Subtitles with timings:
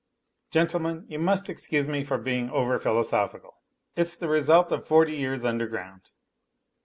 [0.49, 3.57] Gentlemen, you must excuse me for being over philosophical;
[3.95, 6.09] il's tlae result of forty years underground